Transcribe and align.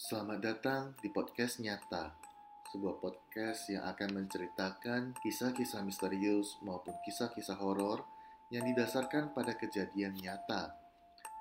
Selamat 0.00 0.40
datang 0.40 0.96
di 1.04 1.12
podcast 1.12 1.60
Nyata, 1.60 2.08
sebuah 2.72 3.04
podcast 3.04 3.68
yang 3.68 3.84
akan 3.84 4.16
menceritakan 4.16 5.12
kisah-kisah 5.20 5.84
misterius 5.84 6.56
maupun 6.64 6.96
kisah-kisah 7.04 7.60
horor 7.60 8.08
yang 8.48 8.64
didasarkan 8.64 9.36
pada 9.36 9.52
kejadian 9.60 10.16
nyata. 10.16 10.72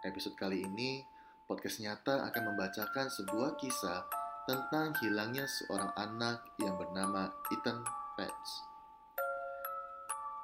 Episode 0.04 0.36
kali 0.36 0.68
ini, 0.68 1.08
podcast 1.48 1.80
Nyata 1.80 2.28
akan 2.28 2.52
membacakan 2.52 3.08
sebuah 3.08 3.56
kisah 3.56 4.04
tentang 4.44 4.92
hilangnya 5.00 5.48
seorang 5.48 5.96
anak 5.96 6.44
yang 6.60 6.76
bernama 6.76 7.32
Ethan 7.56 7.80
Page. 8.20 8.50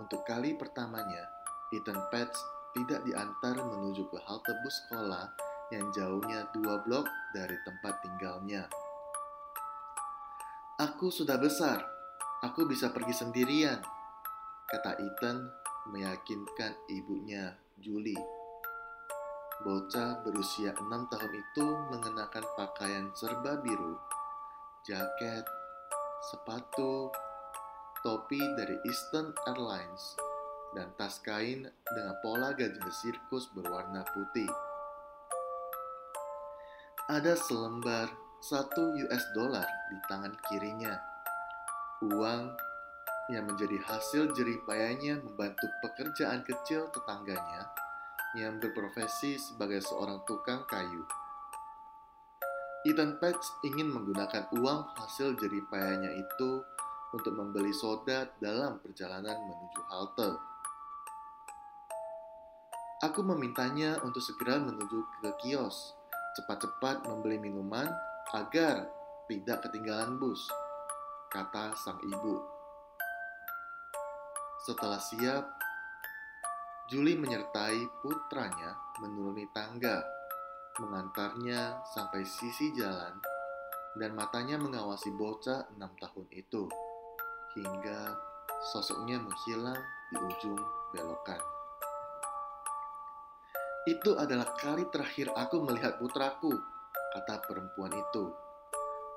untuk 0.00 0.24
kali 0.26 0.58
pertamanya 0.58 1.38
Ethan 1.70 2.00
Page 2.08 2.34
tidak 2.72 3.04
diantar 3.04 3.60
menuju 3.60 4.08
ke 4.08 4.18
halte 4.24 4.56
bus 4.64 4.74
sekolah 4.86 5.28
yang 5.68 5.92
jauhnya 5.92 6.48
dua 6.56 6.80
blok 6.80 7.04
dari 7.36 7.56
tempat 7.64 8.00
tinggalnya. 8.00 8.64
Aku 10.78 11.10
sudah 11.10 11.36
besar, 11.36 11.82
aku 12.40 12.64
bisa 12.64 12.94
pergi 12.94 13.12
sendirian, 13.12 13.82
kata 14.70 14.96
Ethan 14.96 15.42
meyakinkan 15.90 16.72
ibunya 16.88 17.58
Julie. 17.82 18.37
Bocah 19.58 20.22
berusia 20.22 20.70
enam 20.78 21.10
tahun 21.10 21.34
itu 21.34 21.66
mengenakan 21.90 22.46
pakaian 22.54 23.10
serba 23.10 23.58
biru, 23.58 23.98
jaket, 24.86 25.42
sepatu, 26.30 27.10
topi 28.06 28.38
dari 28.54 28.78
Eastern 28.86 29.34
Airlines, 29.50 30.14
dan 30.78 30.94
tas 30.94 31.18
kain 31.26 31.66
dengan 31.66 32.14
pola 32.22 32.54
gajah 32.54 32.86
sirkus 33.02 33.50
berwarna 33.50 34.06
putih. 34.14 34.46
Ada 37.10 37.34
selembar 37.34 38.14
satu 38.38 38.94
US 38.94 39.24
dollar 39.34 39.66
di 39.90 39.98
tangan 40.06 40.38
kirinya. 40.46 40.94
Uang 42.06 42.54
yang 43.34 43.42
menjadi 43.50 43.82
hasil 43.90 44.38
jeripayanya 44.38 45.18
membantu 45.18 45.66
pekerjaan 45.82 46.46
kecil 46.46 46.86
tetangganya 46.94 47.87
yang 48.36 48.60
berprofesi 48.60 49.40
sebagai 49.40 49.80
seorang 49.80 50.20
tukang 50.28 50.68
kayu. 50.68 51.06
Ethan 52.84 53.16
Page 53.16 53.40
ingin 53.64 53.88
menggunakan 53.88 54.52
uang 54.54 54.80
hasil 55.00 55.36
jeripayanya 55.40 56.12
itu 56.12 56.60
untuk 57.16 57.32
membeli 57.32 57.72
soda 57.72 58.28
dalam 58.38 58.80
perjalanan 58.84 59.34
menuju 59.34 59.80
halte. 59.88 60.30
Aku 62.98 63.22
memintanya 63.22 64.02
untuk 64.02 64.20
segera 64.20 64.58
menuju 64.58 64.98
ke 65.22 65.30
kios, 65.42 65.94
cepat-cepat 66.34 67.06
membeli 67.06 67.38
minuman 67.38 67.86
agar 68.34 68.90
tidak 69.30 69.62
ketinggalan 69.64 70.18
bus, 70.18 70.42
kata 71.30 71.72
sang 71.78 71.98
ibu. 72.02 72.42
Setelah 74.66 74.98
siap, 74.98 75.44
Julie 76.88 77.20
menyertai 77.20 78.00
putranya 78.00 78.72
menuruni 79.04 79.44
tangga, 79.52 80.00
mengantarnya 80.80 81.84
sampai 81.84 82.24
sisi 82.24 82.72
jalan, 82.72 83.12
dan 84.00 84.16
matanya 84.16 84.56
mengawasi 84.56 85.12
bocah 85.12 85.68
enam 85.76 85.92
tahun 86.00 86.24
itu, 86.32 86.64
hingga 87.60 88.16
sosoknya 88.72 89.20
menghilang 89.20 89.76
di 90.08 90.16
ujung 90.16 90.56
belokan. 90.96 91.44
Itu 93.84 94.16
adalah 94.16 94.56
kali 94.56 94.88
terakhir 94.88 95.28
aku 95.36 95.60
melihat 95.68 96.00
putraku, 96.00 96.56
kata 97.12 97.44
perempuan 97.44 97.92
itu, 97.92 98.32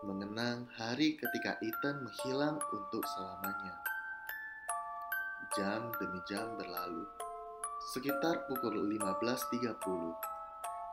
mengenang 0.04 0.68
hari 0.76 1.16
ketika 1.16 1.56
Ethan 1.64 2.04
menghilang 2.04 2.60
untuk 2.76 3.08
selamanya. 3.16 3.80
Jam 5.56 5.88
demi 5.96 6.20
jam 6.28 6.52
berlalu. 6.60 7.31
Sekitar 7.90 8.46
pukul 8.46 8.78
15.30, 8.94 9.74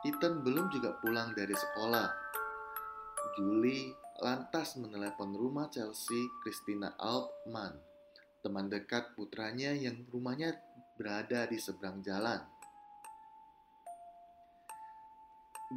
Ethan 0.09 0.41
belum 0.41 0.73
juga 0.73 0.97
pulang 0.97 1.37
dari 1.37 1.53
sekolah. 1.53 2.09
Julie 3.37 3.93
lantas 4.17 4.73
menelepon 4.73 5.37
rumah 5.37 5.69
Chelsea 5.69 6.25
Christina 6.41 6.97
Altman, 6.97 7.77
teman 8.41 8.73
dekat 8.73 9.13
putranya 9.13 9.69
yang 9.69 10.01
rumahnya 10.09 10.57
berada 10.97 11.45
di 11.45 11.61
seberang 11.61 12.01
jalan. 12.01 12.41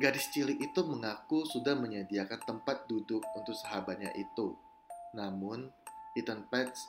Gadis 0.00 0.32
cilik 0.32 0.56
itu 0.64 0.80
mengaku 0.80 1.44
sudah 1.44 1.76
menyediakan 1.76 2.40
tempat 2.40 2.88
duduk 2.88 3.20
untuk 3.36 3.52
sahabatnya 3.52 4.08
itu. 4.16 4.56
Namun, 5.12 5.68
Ethan 6.16 6.48
Page 6.48 6.80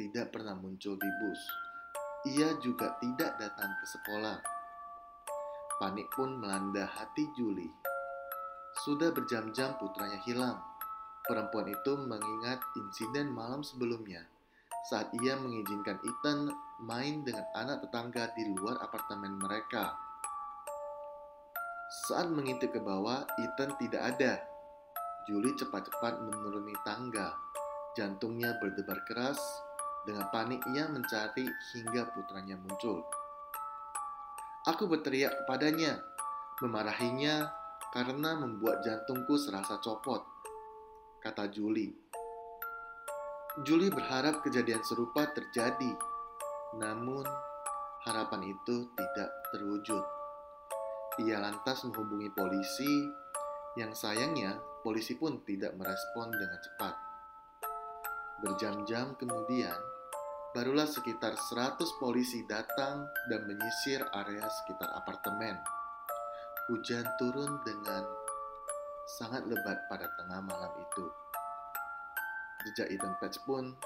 tidak 0.00 0.32
pernah 0.32 0.56
muncul 0.56 0.96
di 0.96 1.10
bus. 1.20 1.65
Ia 2.26 2.58
juga 2.58 2.98
tidak 2.98 3.38
datang 3.38 3.70
ke 3.78 3.86
sekolah. 3.86 4.38
Panik 5.78 6.10
pun 6.10 6.42
melanda 6.42 6.90
hati 6.90 7.30
Julie. 7.38 7.70
Sudah 8.82 9.14
berjam-jam 9.14 9.78
putranya 9.78 10.18
hilang. 10.26 10.58
Perempuan 11.22 11.70
itu 11.70 11.92
mengingat 11.94 12.58
insiden 12.74 13.30
malam 13.30 13.62
sebelumnya 13.62 14.26
saat 14.86 15.10
ia 15.18 15.34
mengizinkan 15.34 15.98
Ethan 15.98 16.46
main 16.86 17.26
dengan 17.26 17.42
anak 17.58 17.82
tetangga 17.82 18.30
di 18.38 18.46
luar 18.54 18.78
apartemen 18.78 19.34
mereka. 19.34 19.98
Saat 22.06 22.30
mengintip 22.30 22.70
ke 22.70 22.78
bawah, 22.78 23.26
Ethan 23.34 23.74
tidak 23.82 24.14
ada. 24.14 24.38
Julie 25.26 25.58
cepat-cepat 25.58 26.22
menuruni 26.22 26.74
tangga. 26.86 27.34
Jantungnya 27.98 28.54
berdebar 28.62 29.02
keras. 29.10 29.42
Dengan 30.06 30.30
panik 30.30 30.62
ia 30.70 30.86
mencari 30.86 31.50
hingga 31.74 32.14
putranya 32.14 32.54
muncul. 32.54 33.02
Aku 34.70 34.86
berteriak 34.86 35.34
kepadanya, 35.42 35.98
memarahinya 36.62 37.50
karena 37.90 38.38
membuat 38.38 38.86
jantungku 38.86 39.34
serasa 39.34 39.82
copot, 39.82 40.22
kata 41.18 41.50
Julie. 41.50 41.90
Julie 43.66 43.90
berharap 43.90 44.46
kejadian 44.46 44.84
serupa 44.86 45.26
terjadi, 45.34 45.90
namun 46.78 47.26
harapan 48.06 48.52
itu 48.54 48.90
tidak 48.94 49.30
terwujud. 49.50 50.04
Ia 51.26 51.40
lantas 51.42 51.82
menghubungi 51.82 52.30
polisi, 52.30 53.10
yang 53.80 53.90
sayangnya 53.96 54.60
polisi 54.84 55.16
pun 55.16 55.40
tidak 55.42 55.72
merespon 55.74 56.30
dengan 56.30 56.60
cepat. 56.62 56.94
Berjam-jam 58.44 59.16
kemudian, 59.16 59.95
barulah 60.56 60.88
sekitar 60.88 61.36
100 61.36 61.84
polisi 62.00 62.40
datang 62.48 63.04
dan 63.28 63.44
menyisir 63.44 64.00
area 64.16 64.48
sekitar 64.48 64.88
apartemen. 64.96 65.52
Hujan 66.72 67.04
turun 67.20 67.60
dengan 67.60 68.00
sangat 69.20 69.44
lebat 69.44 69.84
pada 69.92 70.08
tengah 70.16 70.40
malam 70.40 70.72
itu. 70.80 71.04
Jejak 72.64 72.88
Ethan 72.88 73.20
Page 73.20 73.36
pun, 73.44 73.76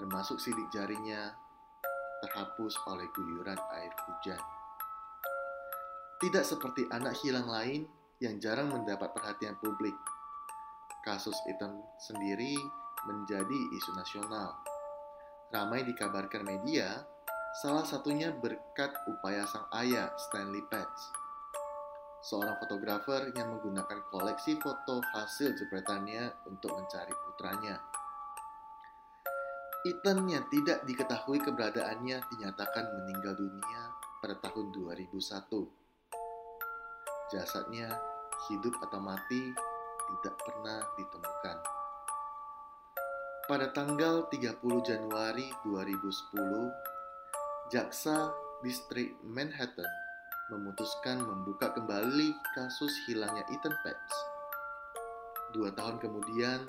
termasuk 0.00 0.40
sidik 0.40 0.72
jarinya, 0.72 1.36
terhapus 2.24 2.80
oleh 2.88 3.04
guyuran 3.12 3.60
air 3.76 3.92
hujan. 4.08 4.40
Tidak 6.16 6.44
seperti 6.48 6.88
anak 6.96 7.12
hilang 7.20 7.44
lain 7.44 7.84
yang 8.24 8.40
jarang 8.40 8.72
mendapat 8.72 9.12
perhatian 9.12 9.60
publik. 9.60 9.94
Kasus 11.04 11.36
Ethan 11.44 11.76
sendiri 12.00 12.56
menjadi 13.04 13.60
isu 13.76 13.92
nasional. 14.00 14.79
Ramai 15.50 15.82
dikabarkan 15.82 16.46
media, 16.46 17.02
salah 17.58 17.82
satunya 17.82 18.30
berkat 18.30 18.94
upaya 19.10 19.42
sang 19.50 19.66
ayah 19.82 20.14
Stanley 20.14 20.62
Page. 20.70 21.02
Seorang 22.22 22.54
fotografer 22.62 23.34
yang 23.34 23.58
menggunakan 23.58 23.98
koleksi 24.14 24.54
foto 24.62 25.02
hasil 25.10 25.58
jepretannya 25.58 26.30
untuk 26.46 26.70
mencari 26.78 27.10
putranya. 27.10 27.82
Ethan 29.90 30.22
yang 30.30 30.46
tidak 30.54 30.86
diketahui 30.86 31.42
keberadaannya 31.42 32.22
dinyatakan 32.30 32.86
meninggal 33.02 33.34
dunia 33.34 33.90
pada 34.22 34.38
tahun 34.38 34.70
2001. 34.70 35.18
Jasadnya 37.34 37.90
hidup 38.46 38.78
atau 38.86 39.02
mati 39.02 39.50
tidak 40.14 40.34
pernah 40.46 40.78
ditemukan. 40.94 41.79
Pada 43.50 43.66
tanggal 43.74 44.30
30 44.30 44.62
Januari 44.86 45.50
2010, 45.66 46.70
Jaksa 47.74 48.30
Distrik 48.62 49.18
Manhattan 49.26 49.90
memutuskan 50.54 51.18
membuka 51.18 51.74
kembali 51.74 52.30
kasus 52.54 52.94
hilangnya 53.10 53.42
Ethan 53.50 53.74
Page. 53.82 54.14
Dua 55.50 55.74
tahun 55.74 55.98
kemudian, 55.98 56.62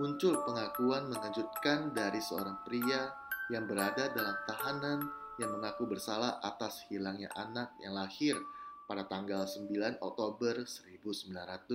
muncul 0.00 0.40
pengakuan 0.48 1.12
mengejutkan 1.12 1.92
dari 1.92 2.24
seorang 2.24 2.56
pria 2.64 3.12
yang 3.52 3.68
berada 3.68 4.08
dalam 4.16 4.40
tahanan 4.48 5.04
yang 5.36 5.52
mengaku 5.52 5.84
bersalah 5.84 6.40
atas 6.40 6.88
hilangnya 6.88 7.28
anak 7.36 7.76
yang 7.84 7.92
lahir 7.92 8.40
pada 8.88 9.04
tanggal 9.04 9.44
9 9.44 10.00
Oktober 10.00 10.64
1972 10.64 11.68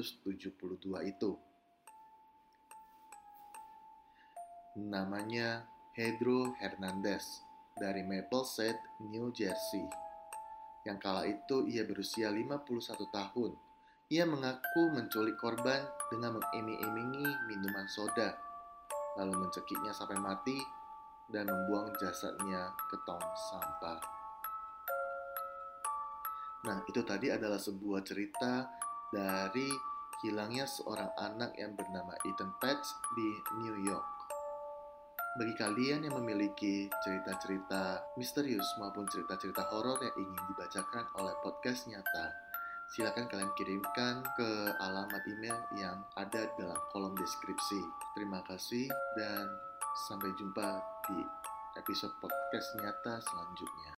itu. 1.06 1.38
Namanya 4.80 5.68
Hedro 5.92 6.56
Hernandez 6.56 7.44
dari 7.76 8.00
Mapleseed, 8.00 8.80
New 9.12 9.28
Jersey. 9.36 9.84
Yang 10.88 10.98
kala 11.04 11.28
itu 11.28 11.68
ia 11.68 11.84
berusia 11.84 12.32
51 12.32 12.64
tahun. 13.12 13.52
Ia 14.08 14.24
mengaku 14.24 14.96
menculik 14.96 15.36
korban 15.36 15.84
dengan 16.08 16.40
mengiming-imingi 16.40 17.28
minuman 17.52 17.92
soda, 17.92 18.40
lalu 19.20 19.44
mencekiknya 19.44 19.92
sampai 19.92 20.16
mati 20.16 20.56
dan 21.28 21.52
membuang 21.52 21.92
jasadnya 22.00 22.72
ke 22.88 22.96
tong 23.04 23.28
sampah. 23.52 24.00
Nah, 26.72 26.88
itu 26.88 27.04
tadi 27.04 27.28
adalah 27.28 27.60
sebuah 27.60 28.00
cerita 28.08 28.64
dari 29.12 29.68
hilangnya 30.24 30.64
seorang 30.64 31.12
anak 31.20 31.52
yang 31.60 31.76
bernama 31.76 32.16
Ethan 32.24 32.52
Page 32.64 32.88
di 33.16 33.30
New 33.60 33.84
York. 33.84 34.29
Bagi 35.38 35.54
kalian 35.54 36.10
yang 36.10 36.16
memiliki 36.18 36.90
cerita-cerita 37.06 38.02
misterius 38.18 38.66
maupun 38.82 39.06
cerita-cerita 39.06 39.70
horor 39.70 40.02
yang 40.02 40.16
ingin 40.18 40.44
dibacakan 40.50 41.06
oleh 41.22 41.36
podcast 41.46 41.86
nyata, 41.86 42.34
silakan 42.90 43.30
kalian 43.30 43.54
kirimkan 43.54 44.26
ke 44.34 44.50
alamat 44.82 45.22
email 45.30 45.60
yang 45.78 46.02
ada 46.18 46.50
dalam 46.58 46.80
kolom 46.90 47.14
deskripsi. 47.14 47.82
Terima 48.18 48.42
kasih 48.50 48.90
dan 49.14 49.46
Sampai 50.08 50.30
jumpa 50.38 50.80
di 51.10 51.18
episode 51.82 52.14
podcast 52.22 52.78
nyata 52.78 53.18
selanjutnya. 53.26 53.88